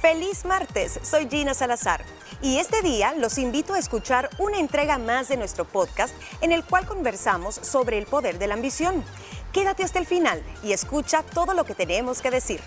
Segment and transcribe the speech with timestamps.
[0.00, 2.02] Feliz martes, soy Gina Salazar
[2.40, 6.64] y este día los invito a escuchar una entrega más de nuestro podcast en el
[6.64, 9.04] cual conversamos sobre el poder de la ambición.
[9.52, 12.62] Quédate hasta el final y escucha todo lo que tenemos que decir.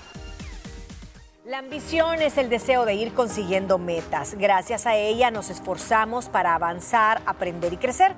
[1.44, 4.36] La ambición es el deseo de ir consiguiendo metas.
[4.36, 8.14] Gracias a ella nos esforzamos para avanzar, aprender y crecer.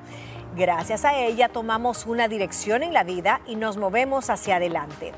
[0.57, 5.13] Gracias a ella tomamos una dirección en la vida y nos movemos hacia adelante.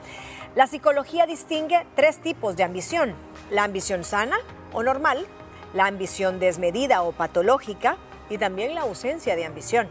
[0.57, 3.13] La psicología distingue tres tipos de ambición.
[3.51, 4.37] La ambición sana
[4.73, 5.27] o normal,
[5.75, 9.87] la ambición desmedida o patológica y también la ausencia de ambición.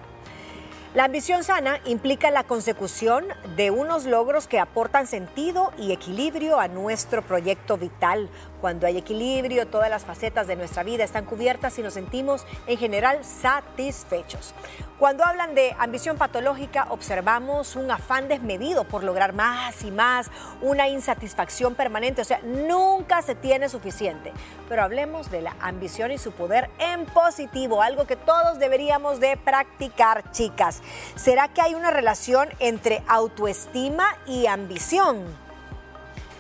[0.92, 6.66] La ambición sana implica la consecución de unos logros que aportan sentido y equilibrio a
[6.66, 8.28] nuestro proyecto vital.
[8.66, 12.76] Cuando hay equilibrio, todas las facetas de nuestra vida están cubiertas y nos sentimos en
[12.76, 14.54] general satisfechos.
[14.98, 20.88] Cuando hablan de ambición patológica, observamos un afán desmedido por lograr más y más, una
[20.88, 24.32] insatisfacción permanente, o sea, nunca se tiene suficiente.
[24.68, 29.36] Pero hablemos de la ambición y su poder en positivo, algo que todos deberíamos de
[29.36, 30.82] practicar, chicas.
[31.14, 35.45] ¿Será que hay una relación entre autoestima y ambición?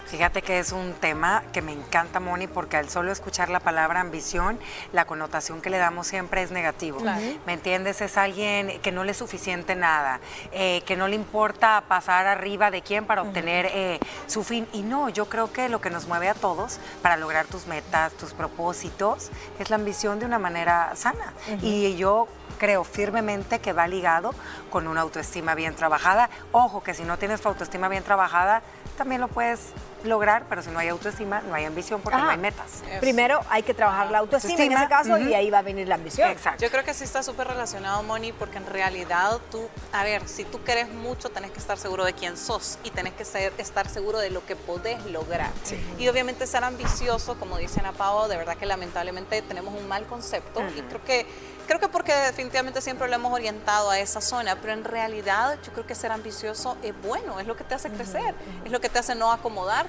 [0.06, 4.00] Fíjate que es un tema que me encanta, Moni, porque al solo escuchar la palabra
[4.00, 4.58] ambición,
[4.92, 7.00] la connotación que le damos siempre es negativo.
[7.44, 8.00] ¿Me entiendes?
[8.00, 10.20] Es alguien que no le es suficiente nada,
[10.52, 14.68] eh, que no le importa pasar arriba de quién para obtener eh, su fin.
[14.72, 18.12] Y no, yo creo que lo que nos mueve a todos para lograr tus metas,
[18.12, 21.32] tus propósitos, es la ambición de una manera sana.
[21.62, 24.34] Y yo creo firmemente que va ligado
[24.70, 26.30] con una autoestima bien trabajada.
[26.52, 28.62] Ojo, que si no tienes tu autoestima bien trabajada,
[28.96, 29.72] también lo puedes
[30.04, 32.82] lograr, pero si no hay autoestima, no hay ambición porque no hay metas.
[33.00, 35.96] Primero hay que trabajar la autoestima, en ese caso y ahí va a venir la
[35.96, 36.30] ambición.
[36.30, 36.62] Exacto.
[36.62, 40.44] Yo creo que sí está súper relacionado, Moni, porque en realidad tú, a ver, si
[40.44, 43.88] tú quieres mucho, tenés que estar seguro de quién sos y tenés que ser, estar
[43.88, 45.50] seguro de lo que podés lograr.
[45.98, 50.06] Y obviamente ser ambicioso, como dice Ana Pao, de verdad que lamentablemente tenemos un mal
[50.06, 51.26] concepto y creo que
[51.66, 55.72] Creo que porque definitivamente siempre lo hemos orientado a esa zona, pero en realidad yo
[55.72, 58.88] creo que ser ambicioso es bueno, es lo que te hace crecer, es lo que
[58.88, 59.32] te hace no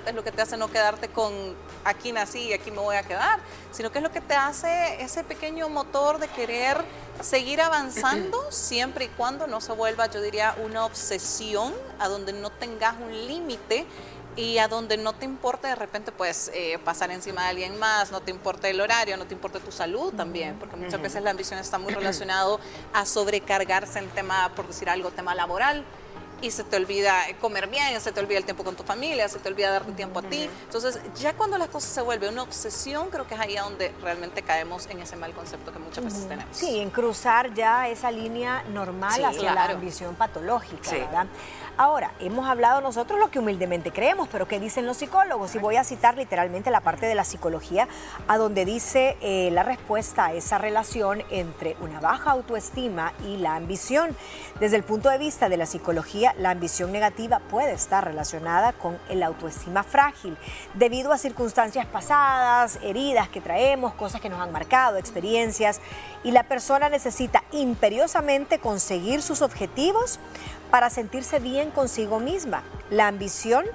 [0.06, 3.04] es lo que te hace no quedarte con aquí nací y aquí me voy a
[3.04, 3.40] quedar,
[3.72, 6.84] sino que es lo que te hace ese pequeño motor de querer
[7.22, 12.50] seguir avanzando siempre y cuando no se vuelva, yo diría, una obsesión a donde no
[12.50, 13.86] tengas un límite
[14.36, 18.12] y a donde no te importe de repente pues eh, pasar encima de alguien más,
[18.12, 21.32] no te importa el horario, no te importa tu salud también, porque muchas veces la
[21.32, 22.60] ambición está muy relacionado
[22.94, 25.84] a sobrecargarse en tema, por decir algo, tema laboral
[26.42, 29.40] y se te olvida comer bien, se te olvida el tiempo con tu familia, se
[29.40, 30.50] te olvida darte tiempo a ti.
[30.64, 34.42] Entonces, ya cuando la cosa se vuelve una obsesión, creo que es ahí donde realmente
[34.42, 36.56] caemos en ese mal concepto que muchas veces tenemos.
[36.56, 41.28] Sí, en cruzar ya esa línea normal hacia la ambición patológica, ¿verdad?
[41.80, 45.54] Ahora, hemos hablado nosotros lo que humildemente creemos, pero ¿qué dicen los psicólogos?
[45.54, 47.88] Y voy a citar literalmente la parte de la psicología,
[48.28, 53.54] a donde dice eh, la respuesta a esa relación entre una baja autoestima y la
[53.54, 54.18] ambición.
[54.60, 58.98] Desde el punto de vista de la psicología, la ambición negativa puede estar relacionada con
[59.08, 60.36] el autoestima frágil,
[60.74, 65.80] debido a circunstancias pasadas, heridas que traemos, cosas que nos han marcado, experiencias,
[66.24, 70.20] y la persona necesita imperiosamente conseguir sus objetivos
[70.72, 72.64] para sentirse bien consigo misma.
[72.90, 73.66] La ambición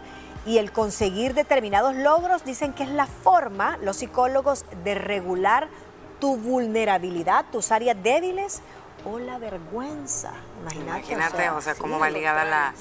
[0.45, 5.69] y el conseguir determinados logros dicen que es la forma, los psicólogos, de regular
[6.19, 8.63] tu vulnerabilidad, tus áreas débiles
[9.05, 10.33] o la vergüenza.
[10.73, 12.75] Imagínate, o sea, cómo va ligada la,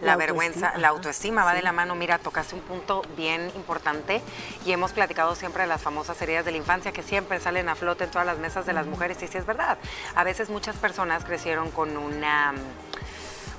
[0.00, 1.94] la, vergüenza, la autoestima va de la mano.
[1.94, 4.20] Mira, tocaste un punto bien importante
[4.64, 7.76] y hemos platicado siempre de las famosas heridas de la infancia que siempre salen a
[7.76, 9.78] flote en todas las mesas de las mujeres y sí es verdad.
[10.14, 12.54] A veces muchas personas crecieron con una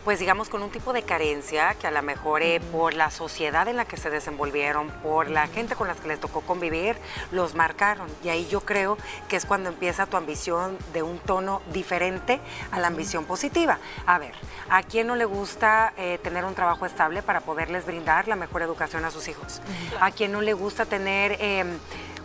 [0.03, 3.67] pues digamos con un tipo de carencia que a lo mejor eh, por la sociedad
[3.67, 6.97] en la que se desenvolvieron, por la gente con la que les tocó convivir,
[7.31, 8.07] los marcaron.
[8.23, 12.39] Y ahí yo creo que es cuando empieza tu ambición de un tono diferente
[12.71, 13.79] a la ambición positiva.
[14.05, 14.33] A ver,
[14.69, 18.61] ¿a quién no le gusta eh, tener un trabajo estable para poderles brindar la mejor
[18.61, 19.61] educación a sus hijos?
[19.99, 21.37] ¿A quién no le gusta tener...
[21.39, 21.77] Em,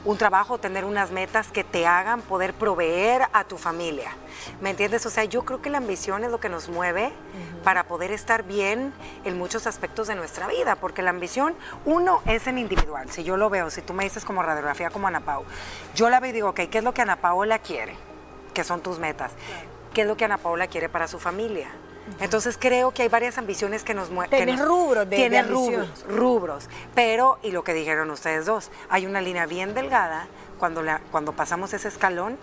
[0.05, 4.11] un trabajo, tener unas metas que te hagan poder proveer a tu familia.
[4.61, 5.07] ¿Me entiendes?
[5.07, 7.13] O sea, yo creo que la ambición es lo que nos mueve
[7.63, 8.93] para poder estar bien
[9.25, 11.55] en muchos aspectos de nuestra vida, porque la ambición,
[11.85, 13.11] uno, es en individual.
[13.11, 15.45] Si yo lo veo, si tú me dices como radiografía como Ana Pau,
[15.95, 17.97] yo la veo y digo, ok, ¿qué es lo que Ana Paola quiere?
[18.53, 19.33] ¿Qué son tus metas?
[19.95, 21.69] ¿Qué es lo que Ana Paola quiere para su familia?
[22.21, 24.37] Entonces creo que hay varias ambiciones que nos mueven.
[24.37, 26.69] Tienes rubros de, Tiene rubros, rubros.
[26.95, 30.27] Pero, y lo que dijeron ustedes dos, hay una línea bien delgada
[30.59, 32.39] cuando, la, cuando pasamos ese escalón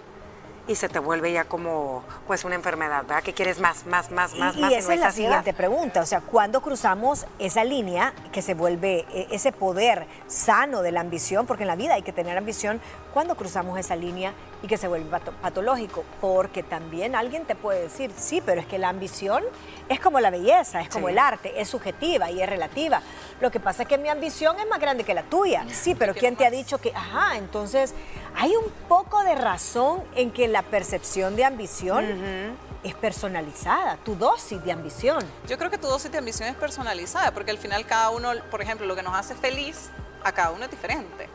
[0.68, 3.24] y se te vuelve ya como pues una enfermedad, ¿verdad?
[3.24, 4.72] Que quieres más, más, más, más, y, más.
[4.72, 9.06] Y esa es la siguiente pregunta, o sea, ¿cuándo cruzamos esa línea que se vuelve
[9.12, 11.46] e, ese poder sano de la ambición?
[11.46, 12.80] Porque en la vida hay que tener ambición,
[13.14, 16.04] ¿cuándo cruzamos esa línea y que se vuelve patológico?
[16.20, 19.44] Porque también alguien te puede decir, sí, pero es que la ambición
[19.90, 23.02] es como la belleza, es como el arte, es subjetiva y es relativa.
[23.40, 25.66] Lo que pasa es que mi ambición es más grande que la tuya.
[25.72, 27.94] Sí, pero ¿quién te ha dicho que, ajá, entonces
[28.36, 34.64] hay un poco de razón en que la percepción de ambición es personalizada, tu dosis
[34.64, 35.24] de ambición.
[35.48, 38.62] Yo creo que tu dosis de ambición es personalizada, porque al final cada uno, por
[38.62, 39.90] ejemplo, lo que nos hace feliz
[40.24, 41.30] a cada uno es diferente.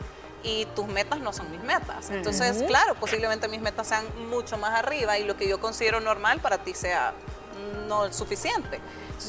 [0.47, 2.09] Y tus metas no son mis metas.
[2.09, 6.39] Entonces, claro, posiblemente mis metas sean mucho más arriba y lo que yo considero normal
[6.39, 7.13] para ti sea
[7.87, 8.79] no suficiente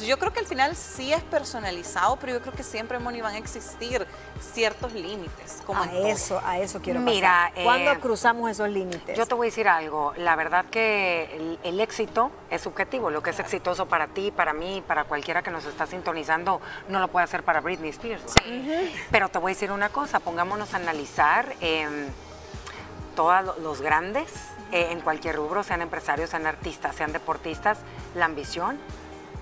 [0.07, 3.35] yo creo que al final sí es personalizado, pero yo creo que siempre, Moni, van
[3.35, 4.07] a existir
[4.41, 5.63] ciertos límites.
[5.65, 7.65] Como a eso, a eso quiero Mira, pasar.
[7.65, 9.17] ¿Cuándo eh, cruzamos esos límites?
[9.17, 10.13] Yo te voy a decir algo.
[10.17, 13.11] La verdad que el, éxito es subjetivo.
[13.11, 17.01] Lo que es exitoso para ti, para mí, para cualquiera que nos está sintonizando, no
[17.01, 18.35] lo puede hacer para Britney Spears.
[19.11, 20.21] Pero te voy a decir una cosa.
[20.21, 22.09] Pongámonos a analizar eh,
[23.17, 24.33] todos los grandes
[24.73, 27.79] eh, en cualquier rubro, sean empresarios, sean artistas, sean deportistas,
[28.15, 28.79] la ambición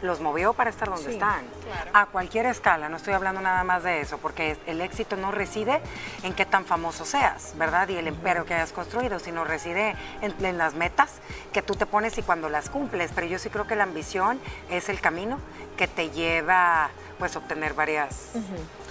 [0.02, 1.44] los movió para estar donde están.
[1.92, 5.80] A cualquier escala, no estoy hablando nada más de eso, porque el éxito no reside
[6.22, 7.88] en qué tan famoso seas, ¿verdad?
[7.88, 11.10] Y el imperio que hayas construido, sino reside en, las metas
[11.52, 13.10] que tú te pones y cuando las cumples.
[13.14, 14.40] Pero yo sí creo que la ambición
[14.70, 15.38] es el camino
[15.76, 18.32] que te lleva pues a obtener varias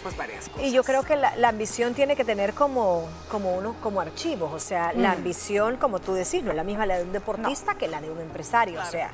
[0.06, 0.68] pues, varias cosas.
[0.68, 4.60] Y yo creo que la, ambición tiene que tener como, como uno, como archivos, o
[4.60, 7.88] sea, la ambición, como tú decís, no es la misma la de un deportista que
[7.88, 9.10] la de un empresario, o sea,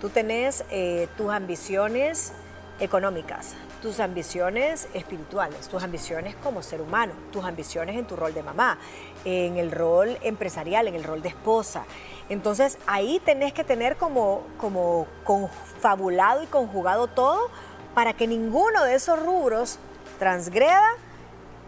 [0.00, 2.32] tú tenés eh, tus ambiciones
[2.78, 8.44] económicas, tus ambiciones espirituales, tus ambiciones como ser humano, tus ambiciones en tu rol de
[8.44, 8.78] mamá,
[9.24, 11.86] en el rol empresarial, en el rol de esposa.
[12.28, 17.50] Entonces ahí tenés que tener como, como confabulado y conjugado todo
[17.94, 19.80] para que ninguno de esos rubros
[20.18, 20.82] transgreda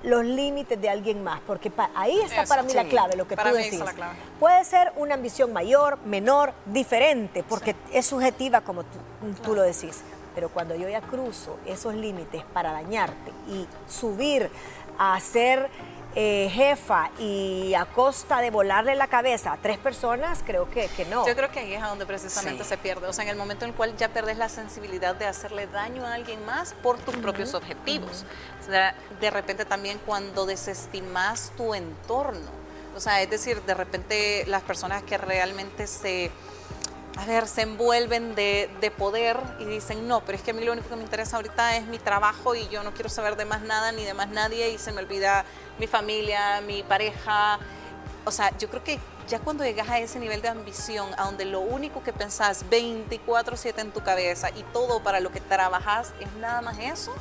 [0.02, 3.48] los límites de alguien más, porque ahí está para mí la clave, lo que tú
[3.48, 3.82] decís.
[4.38, 8.84] Puede ser una ambición mayor, menor, diferente, porque es subjetiva como
[9.42, 10.02] tú, lo decís.
[10.34, 14.48] Pero cuando yo ya cruzo esos límites para dañarte y subir
[14.96, 15.68] a ser
[16.20, 21.04] eh, jefa y a costa de volarle la cabeza a tres personas, creo que, que
[21.04, 21.24] no.
[21.24, 23.06] Yo creo que ahí es a donde precisamente se pierde.
[23.06, 26.04] O sea, en el momento en el cual ya perdes la sensibilidad de hacerle daño
[26.04, 28.24] a alguien más por tus propios objetivos.
[28.60, 32.50] o sea, de repente también cuando desestimas tu entorno.
[32.96, 36.32] O sea, es decir, de repente las personas que realmente se
[37.18, 40.72] a ver, se envuelven de, poder y dicen, no, pero es que a mí lo
[40.72, 43.60] único que me interesa ahorita es mi trabajo y yo no quiero saber de más
[43.62, 45.44] nada ni de más nadie y se me olvida
[45.80, 47.58] mi familia, mi pareja.
[48.24, 51.44] O sea, yo creo que ya cuando llegas a ese nivel de ambición, a donde
[51.44, 56.32] lo único que pensás 24/7 en tu cabeza y todo para lo que trabajas es
[56.34, 57.12] nada más eso,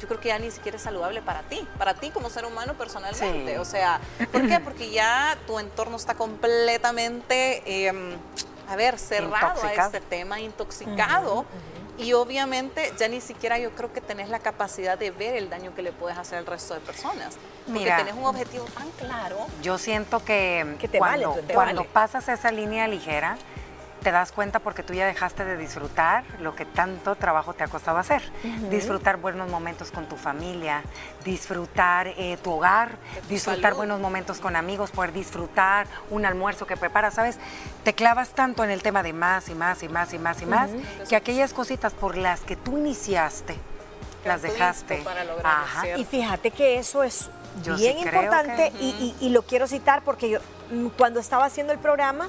[0.00, 2.74] yo creo que ya ni siquiera es saludable para ti, para ti como ser humano
[2.74, 3.58] personalmente.
[3.58, 4.00] O sea,
[4.30, 4.60] ¿por qué?
[4.60, 7.88] Porque ya tu entorno está completamente...
[7.88, 8.16] Em,
[8.70, 11.44] a ver, cerrado a este tema, intoxicado.
[11.98, 15.74] Y obviamente ya ni siquiera yo creo que tenés la capacidad de ver el daño
[15.74, 17.36] que le puedes hacer al resto de personas.
[17.66, 19.36] Porque Mira, tenés un objetivo tan claro.
[19.60, 23.36] Yo siento que, cuando, cuando pasas esa línea ligera,
[24.00, 27.68] te das cuenta porque tú ya dejaste de disfrutar lo que tanto trabajo te ha
[27.68, 28.22] costado hacer.
[28.70, 30.82] Disfrutar buenos momentos con tu familia,
[31.24, 32.96] disfrutar eh, tu hogar,
[33.28, 37.38] disfrutar buenos momentos con amigos, poder disfrutar un almuerzo que preparas, ¿sabes?
[37.84, 40.46] Te clavas tanto en el tema de más y más y más y más y
[40.46, 40.70] más,
[41.08, 43.56] que aquellas cositas por las que tú iniciaste,
[44.24, 45.04] las dejaste.
[45.96, 47.30] Y fíjate que eso es
[47.76, 50.38] bien importante y, y lo quiero citar porque yo
[50.70, 52.28] mm, cuando estaba haciendo el programa,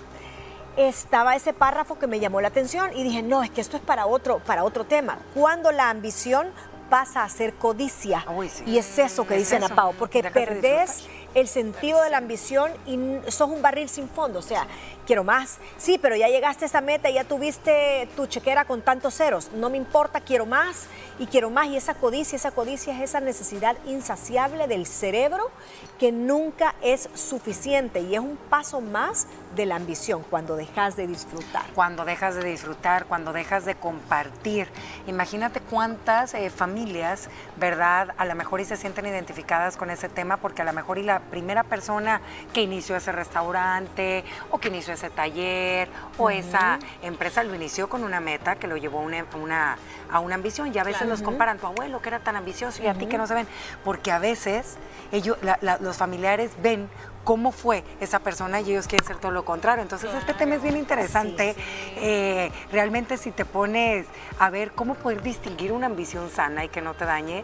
[0.77, 3.83] estaba ese párrafo que me llamó la atención y dije, no, es que esto es
[3.83, 5.19] para otro, para otro tema.
[5.33, 6.47] Cuando la ambición
[6.91, 8.25] pasa a ser codicia.
[8.65, 12.97] Y es eso que dice Ana Pau, porque perdés el sentido de la ambición y
[13.31, 14.39] sos un barril sin fondo.
[14.39, 14.67] O sea,
[15.11, 15.57] quiero más.
[15.77, 19.51] Sí, pero ya llegaste a esa meta ya tuviste tu chequera con tantos ceros.
[19.51, 20.85] No me importa, quiero más
[21.19, 21.67] y quiero más.
[21.67, 25.51] Y esa codicia, esa codicia es esa necesidad insaciable del cerebro
[25.99, 31.07] que nunca es suficiente y es un paso más de la ambición cuando dejas de
[31.07, 31.63] disfrutar.
[31.75, 34.67] Cuando dejas de disfrutar, cuando dejas de compartir.
[35.07, 38.13] Imagínate cuántas eh, familias, ¿verdad?
[38.17, 41.03] A lo mejor y se sienten identificadas con ese tema porque a lo mejor y
[41.03, 42.21] la primera persona
[42.53, 48.03] que inició ese restaurante o que inició ese taller o esa empresa lo inició con
[48.03, 49.77] una meta que lo llevó a una,
[50.11, 52.87] a una ambición y a veces nos comparan tu abuelo que era tan ambicioso y
[52.87, 53.47] a ti que no se ven
[53.83, 54.77] porque a veces
[55.11, 55.37] ellos,
[55.79, 56.89] los familiares ven
[57.23, 59.83] cómo fue esa persona y ellos quieren ser todo lo contrario.
[59.83, 61.55] Entonces este tema es bien interesante.
[61.97, 64.07] Eh, realmente si te pones
[64.39, 67.43] a ver cómo poder distinguir una ambición sana y que no te dañe,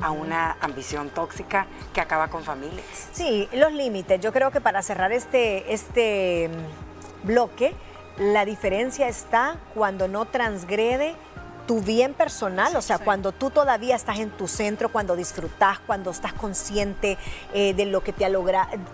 [0.00, 2.84] a una ambición tóxica que acaba con familias.
[3.12, 4.20] Sí, los límites.
[4.20, 6.50] Yo creo que para cerrar este, este
[7.26, 7.74] bloque,
[8.18, 11.14] la diferencia está cuando no transgrede
[11.66, 16.10] tu bien personal, o sea, cuando tú todavía estás en tu centro, cuando disfrutas, cuando
[16.10, 17.18] estás consciente
[17.52, 18.30] eh, de lo que te ha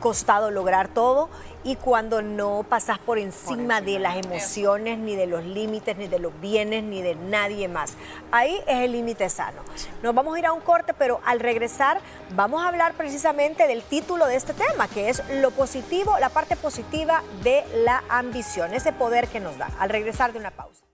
[0.00, 1.28] costado lograr todo
[1.64, 6.18] y cuando no pasas por encima, de las emociones, ni de los límites, ni de
[6.18, 7.94] los bienes, ni de nadie más.
[8.30, 9.62] Ahí es el límite sano.
[10.02, 12.00] Nos vamos a ir a un corte, pero al regresar
[12.34, 16.56] vamos a hablar precisamente del título de este tema, que es lo positivo, la parte
[16.56, 19.70] positiva de la ambición, ese poder que nos da.
[19.78, 20.91] Al regresar de una pausa.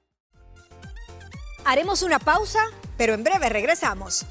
[1.68, 2.60] Haremos una pausa,
[2.96, 4.25] pero en breve regresamos.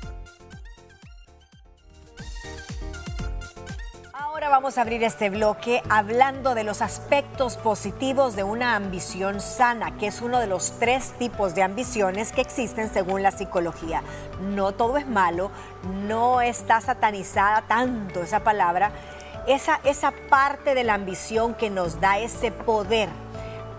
[4.12, 10.00] Ahora vamos a abrir este bloque hablando de los aspectos positivos de una ambición sana,
[10.00, 14.02] que es uno de los tres tipos de ambiciones que existen según la psicología.
[14.42, 15.52] No todo es malo,
[16.08, 18.94] no está satanizada tanto esa palabra,
[19.46, 23.10] esa, esa parte de la ambición que nos da ese poder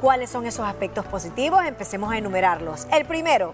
[0.01, 1.65] ¿Cuáles son esos aspectos positivos?
[1.65, 2.87] Empecemos a enumerarlos.
[2.93, 3.53] El primero,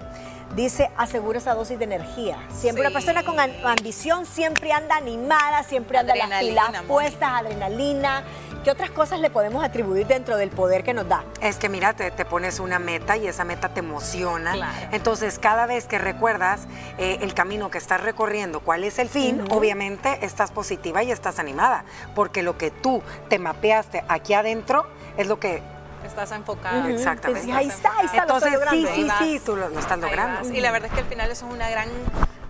[0.54, 2.36] dice, asegura esa dosis de energía.
[2.54, 8.24] Siempre una persona con ambición siempre anda animada, siempre anda las pilas puestas, adrenalina.
[8.62, 11.24] ¿Qué otras cosas le podemos atribuir dentro del poder que nos da?
[11.40, 14.88] Es que mira, te, pones una meta y esa meta te emociona.
[14.92, 16.66] Entonces, cada vez que recuerdas
[16.98, 21.38] eh, el camino que estás recorriendo, cuál es el fin, obviamente estás positiva y estás
[21.38, 21.84] animada,
[22.14, 24.86] porque lo que tú te mapeaste aquí adentro
[25.16, 25.62] es lo que
[26.04, 26.90] Estás enfocada.
[26.90, 27.52] Exactamente.
[27.52, 28.22] ahí está, ahí está.
[28.22, 30.52] Entonces, sí, sí, sí, tú lo, estás logrando.
[30.52, 31.88] Y la verdad es que al final eso es una gran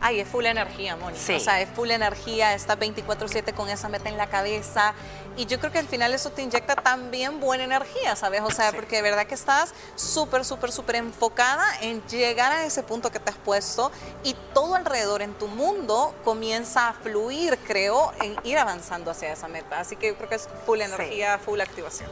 [0.04, 1.16] ay, es full energía, Moni.
[1.16, 4.92] O sea, es full energía, está 24/7 con esa meta en la cabeza.
[5.37, 8.42] Y yo creo que al final eso te inyecta también buena energía, ¿sabes?
[8.42, 12.82] O sea, porque de verdad que estás súper, súper, súper enfocada en llegar a ese
[12.82, 13.90] punto que te has puesto
[14.23, 19.49] y todo alrededor en tu mundo comienza a fluir, creo, en ir avanzando hacia esa
[19.49, 19.80] meta.
[19.80, 22.11] Así que yo creo que es full energía, full activación.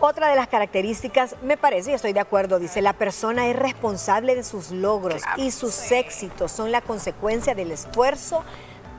[0.00, 4.36] Otra de las características, me parece, y estoy de acuerdo, dice, la persona es responsable
[4.36, 8.44] de sus logros y sus éxitos son la consecuencia del esfuerzo,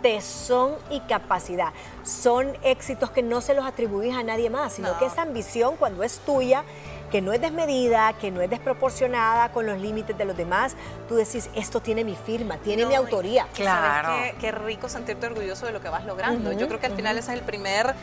[0.01, 1.70] tesón y capacidad.
[2.03, 6.03] Son éxitos que no se los atribuís a nadie más, sino que esa ambición, cuando
[6.03, 6.63] es tuya,
[7.10, 10.75] que no es desmedida, que no es desproporcionada con los límites de los demás,
[11.08, 13.48] tú decís, esto tiene mi firma, tiene mi autoría.
[13.53, 14.10] Claro.
[14.39, 16.51] Qué, rico sentirte orgulloso de lo que vas logrando.
[16.51, 17.96] Yo creo que al final ese es el primer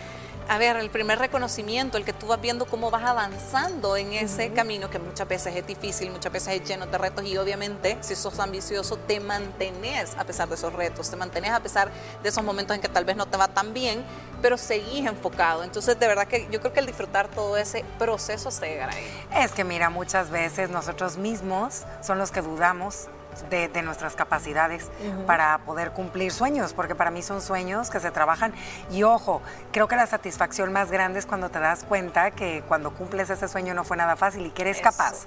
[0.49, 4.53] a ver, el primer reconocimiento, el que tú vas viendo cómo vas avanzando en ese
[4.53, 8.15] camino, que muchas veces es difícil, muchas veces es lleno de retos y obviamente si
[8.15, 11.91] sos ambicioso te mantenés a pesar de esos retos, te mantenés a pesar
[12.23, 14.05] de esos momentos en que tal vez no te va tan bien,
[14.41, 15.65] pero seguís enfocado.
[15.65, 19.27] Entonces, de verdad que yo creo que el disfrutar todo ese proceso se llegará ahí.
[19.35, 23.09] Es que mira, muchas veces nosotros mismos son los que dudamos
[23.51, 24.91] de, nuestras capacidades
[25.27, 28.53] para poder cumplir sueños, porque para mí son sueños que se trabajan.
[28.91, 32.93] Y ojo, creo que la satisfacción más grande es cuando te das cuenta que cuando
[32.93, 35.27] cumples ese sueño no fue nada fácil y que eres capaz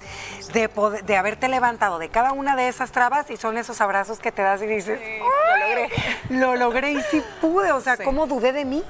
[0.54, 0.70] de,
[1.06, 4.42] de haberte levantado de cada una de esas trabas y son esos abrazos que te
[4.42, 5.00] das y dices,
[5.60, 5.90] logré.
[6.30, 8.84] Lo logré y sí pude, o sea, ¿cómo dudé de mí?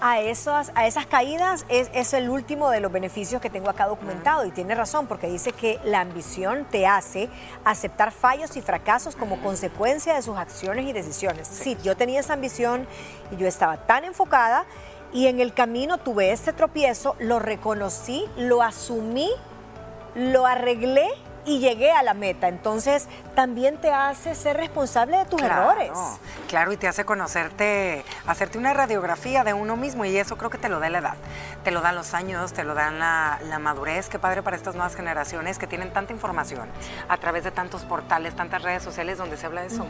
[0.00, 3.86] A, esas, a esas caídas es, es, el último de los beneficios que tengo acá
[3.86, 7.28] documentado y tiene razón porque dice que la ambición te hace
[7.64, 11.48] aceptar fallos y fracasos como consecuencia de sus acciones y decisiones.
[11.48, 11.76] Sí.
[11.82, 12.86] yo tenía esa ambición
[13.30, 14.64] y yo estaba tan enfocada
[15.12, 19.30] y en el camino tuve este tropiezo, lo reconocí, lo asumí,
[20.14, 21.08] lo arreglé
[21.44, 22.48] y llegué a la meta.
[22.48, 25.90] Entonces, también te hace ser responsable de tus errores.
[26.48, 30.58] Claro, y te hace conocerte, hacerte una radiografía de uno mismo y eso creo que
[30.58, 31.16] te lo da la edad.
[31.64, 34.08] Te lo dan los años, te lo dan la, madurez.
[34.08, 36.68] Qué padre para estas nuevas generaciones que tienen tanta información
[37.08, 39.86] a través de tantos portales, tantas redes sociales donde se habla de eso,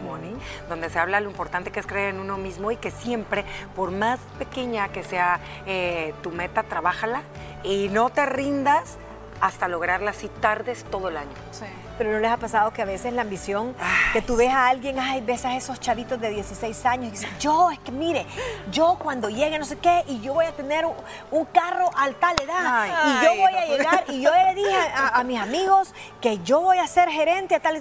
[0.69, 3.45] donde se habla lo importante que es creer en uno mismo y que siempre,
[3.75, 7.23] por más pequeña que sea eh, tu meta, trabájala
[7.63, 8.99] y no te rindas
[9.43, 11.35] hasta lograrla si tardes todo el año.
[11.51, 11.65] Sí.
[11.99, 13.75] Pero no les ha pasado que a veces la ambición,
[14.13, 17.29] que tú ves a alguien, ay, ves a esos chavitos de 16 años y dices,
[17.39, 18.25] yo, es que mire,
[18.71, 22.37] yo cuando llegue no sé qué, y yo voy a tener un, carro al tal
[22.41, 26.61] edad, y yo voy a llegar, y yo le dije a, mis amigos que yo
[26.61, 27.77] voy a ser gerente a tal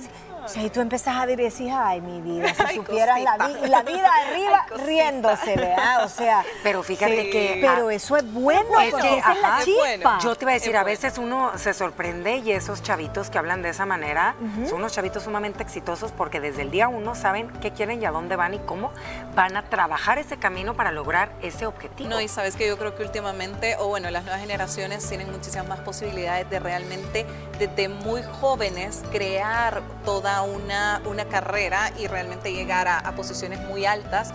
[0.52, 3.84] sea, y tú empezás a decir, ay, mi vida, si supieras la vida, y la
[3.84, 6.06] vida arriba riéndose, ¿verdad?
[6.06, 6.44] O sea.
[6.64, 7.60] Pero fíjate que.
[7.62, 10.20] Pero eso es bueno, es porque esa es la chispa.
[10.22, 13.62] Yo te iba a decir, a veces uno se sorprende y esos chavitos que hablan
[13.62, 14.36] de esa manera
[14.68, 18.12] son unos chavitos sumamente exitosos porque desde el día uno saben qué quieren y a
[18.12, 18.92] dónde van y cómo
[19.36, 22.10] van a trabajar ese camino para lograr ese objetivo.
[22.10, 25.68] No, y sabes que yo creo que últimamente, o bueno, las nuevas generaciones tienen muchísimas
[25.68, 27.26] más posibilidades de realmente
[27.60, 34.34] desde muy jóvenes crear toda una, una carrera y realmente llegar a, posiciones muy altas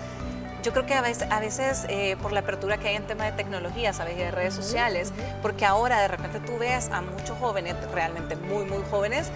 [0.62, 3.24] yo creo que a veces, a veces eh, por la apertura que hay en tema
[3.24, 4.14] de tecnología, ¿sabes?
[4.14, 8.64] Y de redes sociales, porque ahora de repente tú ves a muchos jóvenes, realmente muy,
[8.64, 9.30] muy jóvenes,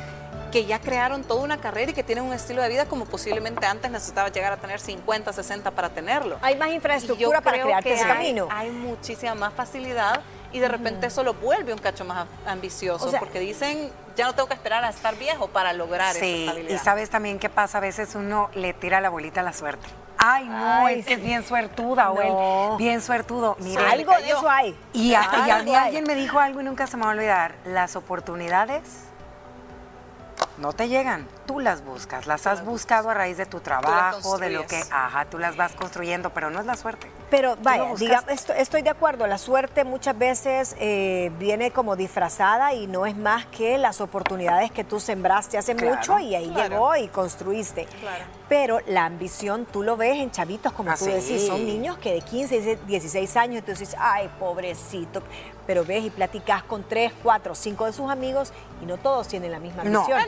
[0.50, 3.64] que ya crearon toda una carrera y que tienen un estilo de vida como posiblemente
[3.66, 6.38] antes necesitaba llegar a tener 50, 60 para tenerlo.
[6.42, 8.48] Hay más infraestructura para crearte ese camino.
[8.50, 10.20] Hay muchísima más facilidad
[10.52, 14.48] y de repente eso lo vuelve un cacho más ambicioso porque dicen ya no tengo
[14.48, 16.74] que esperar a estar viejo para lograr esa estabilidad.
[16.74, 19.86] Y sabes también qué pasa, a veces uno le tira la bolita a la suerte.
[20.22, 23.56] Ay, no, es que es bien suertuda, o bien suertudo.
[23.60, 24.78] Mira, algo de eso hay.
[24.92, 27.54] Y, a, y a alguien me dijo algo y nunca se me va a olvidar.
[27.64, 28.82] Las oportunidades
[30.58, 34.50] no te llegan, tú las buscas, las has buscado a raíz de tu trabajo, de
[34.50, 37.10] lo que, ajá, tú las vas construyendo, pero no es la suerte.
[37.28, 42.86] Pero vaya, diga, estoy, de acuerdo, la suerte muchas veces eh, viene como disfrazada y
[42.86, 47.08] no es más que las oportunidades que tú sembraste hace mucho y ahí llegó y
[47.08, 47.88] construiste.
[48.48, 52.20] Pero la ambición, tú lo ves en chavitos, como tú decís, son niños que de
[52.20, 55.22] 15, 16 años, tú dices, ay, pobrecito,
[55.68, 58.52] pero ves y platicas con 3, 4, 5 de sus amigos
[58.82, 60.18] y no todos tienen la misma ambición.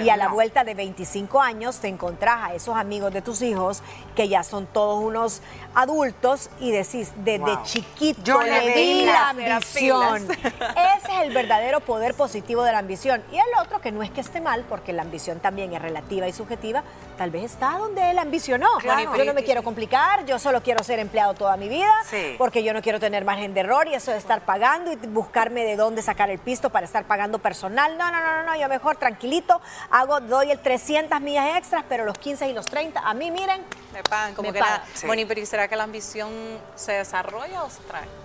[0.00, 3.82] y a la vuelta de 25 años te encontrás a esos amigos de tus hijos
[4.14, 5.40] que ya son todos unos
[5.74, 10.30] adultos y decís, desde chiquito Yo le di la ambición.
[10.30, 13.22] Ese es el verdadero poder positivo de la ambición.
[13.32, 16.28] Y el otro, que no es que esté mal, porque la ambición también es relativa
[16.28, 16.84] y subjetiva,
[17.16, 18.68] tal vez está donde él ambicionó.
[18.80, 21.92] Yo no me quiero complicar, yo solo quiero ser empleado toda mi vida,
[22.38, 25.64] porque yo no quiero tener margen de error y eso de estar pagando y buscarme
[25.64, 27.96] de dónde sacar el pisto para estar pagando personal.
[27.96, 32.18] No, no, no, no, yo mejor tranquilito, hago, doy el 300 millas extras, pero los
[32.18, 34.84] 15 y los 30, a mí miren, me pagan como que nada.
[35.06, 36.30] Bueno, pero será que la ambición
[36.74, 38.21] se desarrolla o se trae?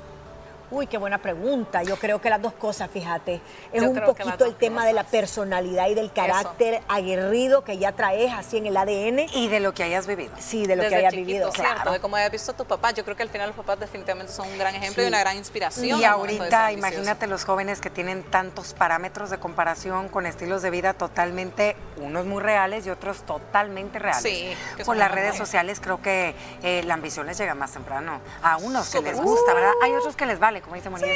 [0.69, 1.81] Uy, qué buena pregunta.
[1.83, 3.39] Yo creo que las dos cosas, fíjate.
[3.71, 8.33] Es un poquito el tema de la personalidad y del carácter aguerrido que ya traes
[8.33, 9.27] así en el ADN.
[9.33, 10.33] Y de lo que hayas vivido.
[10.39, 11.51] Sí, de lo que hayas vivido.
[11.53, 12.91] Cierto, de cómo hayas visto a tu papá.
[12.91, 15.37] Yo creo que al final los papás definitivamente son un gran ejemplo y una gran
[15.37, 15.99] inspiración.
[15.99, 20.93] Y ahorita, imagínate los jóvenes que tienen tantos parámetros de comparación con estilos de vida
[20.93, 24.21] totalmente, unos muy reales y otros totalmente reales.
[24.21, 24.53] Sí.
[24.85, 28.19] Por las redes sociales creo que eh, la ambición les llega más temprano.
[28.43, 29.71] A unos que les gusta, ¿verdad?
[29.81, 31.13] Hay otros que les vale como dice Monique.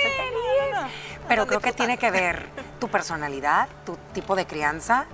[1.28, 2.46] Pero creo que tiene que ver
[2.80, 5.06] tu personalidad, tu tipo de crianza,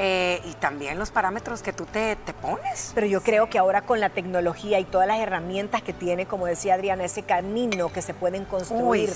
[0.00, 2.92] eh, y también los parámetros que tú te, pones.
[2.94, 6.46] Pero yo creo que ahora con la tecnología y todas las herramientas que tiene, como
[6.46, 9.12] decía Adriana, ese camino que se pueden construir,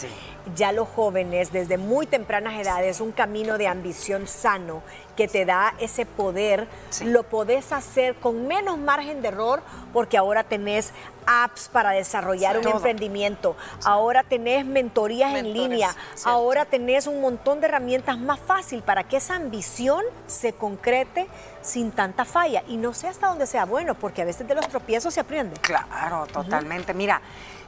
[0.57, 4.83] ya los jóvenes desde muy tempranas edades, un camino de ambición sano
[5.17, 6.67] que te da ese poder,
[7.05, 10.93] lo podés hacer con menos margen de error porque ahora tenés
[11.27, 15.95] apps para desarrollar un emprendimiento, ahora tenés mentorías en línea,
[16.25, 21.29] ahora tenés un montón de herramientas más fácil para que esa ambición se concrete
[21.61, 22.63] sin tanta falla.
[22.67, 25.57] Y no sé hasta dónde sea bueno, porque a veces de los tropiezos se aprende.
[25.61, 26.95] Claro, totalmente.
[26.95, 27.21] Mira,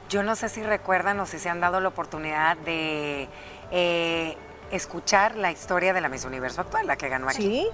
[0.09, 3.27] yo no sé si recuerdan o si se han dado la oportunidad de
[3.71, 4.37] eh,
[4.71, 7.43] escuchar la historia de la Miss Universo actual, la que ganó aquí.
[7.43, 7.67] ¿Sí?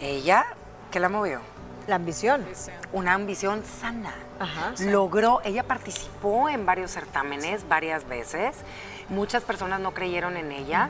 [0.00, 0.46] Ella,
[0.90, 1.40] ¿qué la movió?
[1.86, 2.46] La ambición.
[2.92, 4.14] Una ambición sana.
[4.78, 8.56] Logró, ella participó en varios certámenes varias veces.
[9.08, 10.88] Muchas personas no creyeron en ella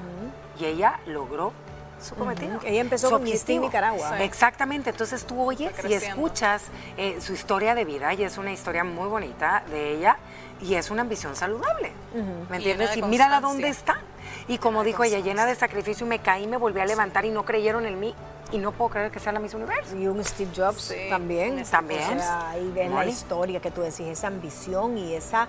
[0.58, 1.52] y ella logró
[2.00, 2.60] su cometido.
[2.64, 4.22] Ella empezó con Miss Nicaragua.
[4.22, 6.64] Exactamente, entonces tú oyes y escuchas
[6.96, 10.16] eh, su historia de vida y es una historia muy bonita de ella
[10.60, 11.92] y es una ambición saludable.
[12.48, 12.96] ¿Me entiendes?
[12.96, 14.00] Y, mírala dónde está.
[14.48, 17.44] Y como dijo ella, llena de sacrificio, me caí, me volví a levantar y no
[17.44, 18.14] creyeron en mí.
[18.52, 19.96] Y no puedo creer que sea la Miss Universo.
[19.96, 21.62] Y un Steve Jobs también.
[21.70, 22.18] También.
[22.18, 25.46] O sea, ahí ves la historia que tú decís, esa ambición y esa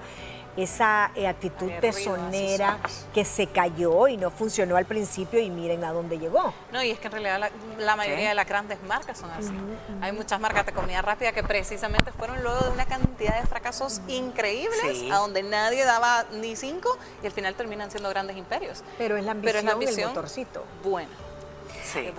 [0.58, 2.80] esa eh, actitud tesonera
[3.14, 6.54] que se cayó y no funcionó al principio y miren a dónde llegó.
[6.72, 9.54] No, y es que en realidad la, mayoría de las grandes marcas son así.
[10.02, 14.02] Hay muchas marcas de comida rápida que precisamente fueron luego de una cantidad de fracasos
[14.08, 18.84] increíbles a donde nadie daba ni cinco y al final terminan siendo grandes imperios.
[18.98, 20.66] Pero es la ambición, Pero es la ambición el motorcito.
[20.84, 21.32] Bueno.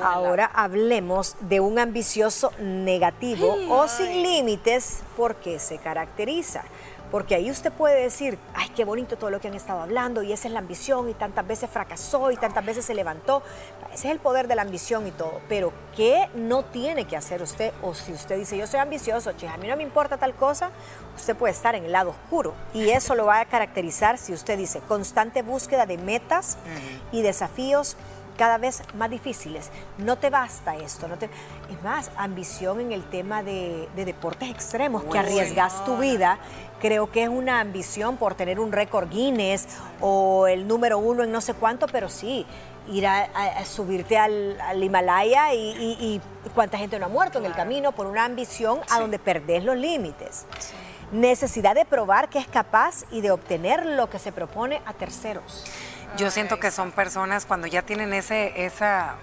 [0.02, 6.64] Ahora hablemos de un ambicioso negativo o sin límites porque se caracteriza.
[7.12, 10.32] Porque ahí usted puede decir, ay, qué bonito todo lo que han estado hablando, y
[10.32, 13.42] esa es la ambición, y tantas veces fracasó, y tantas veces se levantó.
[13.92, 15.42] Ese es el poder de la ambición y todo.
[15.46, 17.74] Pero, ¿qué no tiene que hacer usted?
[17.82, 20.70] O si usted dice, yo soy ambicioso, che, a mí no me importa tal cosa,
[21.14, 22.54] usted puede estar en el lado oscuro.
[22.72, 26.56] Y eso lo va a caracterizar si usted dice, constante búsqueda de metas
[27.12, 27.98] y desafíos
[28.36, 29.70] cada vez más difíciles.
[29.98, 31.08] No te basta esto.
[31.08, 31.26] No te...
[31.26, 36.38] Es más, ambición en el tema de, deportes extremos, que arriesgas tu vida.
[36.80, 39.68] Creo que es una ambición por tener un récord Guinness
[40.00, 42.44] o el número uno en no sé cuánto, pero sí,
[42.88, 46.20] ir a, subirte al, Himalaya y,
[46.54, 49.76] cuánta gente no ha muerto en el camino por una ambición a donde perdés los
[49.76, 50.44] límites.
[51.12, 55.64] Necesidad de probar que es capaz y de obtener lo que se propone a terceros.
[56.16, 59.16] Yo siento que son personas cuando ya tienen ese, esa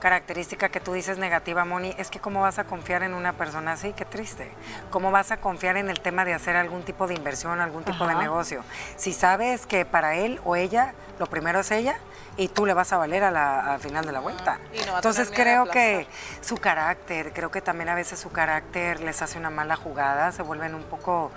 [0.00, 3.72] característica que tú dices negativa, Moni, es que cómo vas a confiar en una persona
[3.72, 4.50] así, qué triste.
[4.90, 8.06] ¿Cómo vas a confiar en el tema de hacer algún tipo de inversión, algún tipo
[8.06, 8.62] de negocio?
[8.96, 11.96] Si sabes que para él o ella, lo primero es ella
[12.36, 14.58] y tú le vas a valer a la, al final de la vuelta.
[14.72, 16.06] Entonces creo que
[16.42, 20.42] su carácter, creo que también a veces su carácter les hace una mala jugada, se
[20.42, 21.32] vuelven un poco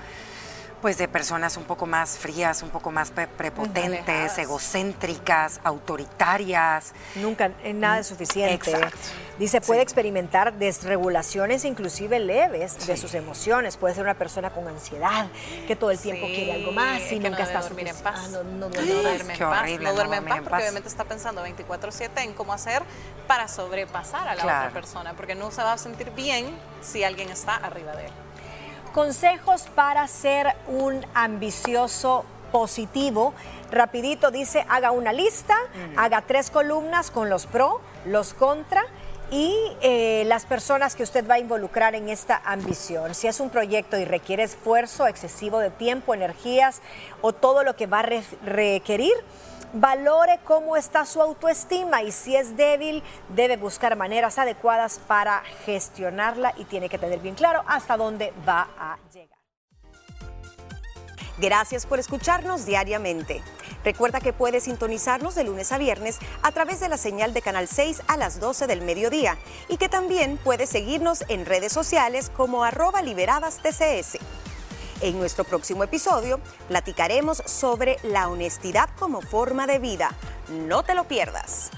[0.81, 6.93] pues de personas un poco más frías, un poco más prepotentes, egocéntricas, autoritarias.
[7.15, 8.71] Nunca, nada es suficiente.
[9.39, 13.77] Dice, puede experimentar desregulaciones inclusive leves de sus emociones.
[13.77, 15.27] Puede ser una persona con ansiedad,
[15.67, 18.29] que todo el tiempo quiere algo más y nunca está dormir en paz.
[18.29, 19.69] no, duerme en paz.
[19.79, 22.83] no duerme en paz porque obviamente está pensando 24/7 en cómo hacer
[23.27, 26.47] para sobrepasar a la otra persona, porque no se va a sentir bien
[26.81, 28.26] si alguien está arriba de él.
[28.97, 33.35] Consejos para ser un ambicioso positivo.
[33.69, 35.55] Rapidito dice, haga una lista,
[35.95, 38.83] haga tres columnas con los pro, los contra
[39.31, 43.13] y eh, las personas que usted va a involucrar en esta ambición.
[43.13, 46.81] Si es un proyecto y requiere esfuerzo excesivo de tiempo, energías
[47.21, 48.09] o todo lo que va a
[48.45, 49.13] requerir,
[49.73, 56.53] valore cómo está su autoestima y si es débil, debe buscar maneras adecuadas para gestionarla
[56.57, 59.37] y tiene que tener bien claro hasta dónde va a llegar.
[61.37, 63.43] Gracias por escucharnos diariamente.
[63.83, 67.67] Recuerda que puedes sintonizarnos de lunes a viernes a través de la señal de Canal
[67.67, 69.37] 6 a las 12 del mediodía
[69.69, 74.17] y que también puedes seguirnos en redes sociales como arroba liberadas TCS.
[75.01, 80.11] En nuestro próximo episodio platicaremos sobre la honestidad como forma de vida.
[80.49, 81.69] No te lo pierdas.